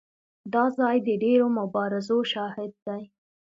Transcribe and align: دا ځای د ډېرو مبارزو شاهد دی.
دا 0.53 0.63
ځای 0.77 0.95
د 1.07 1.09
ډېرو 1.23 1.47
مبارزو 1.59 2.17
شاهد 2.31 2.71
دی. 2.85 3.01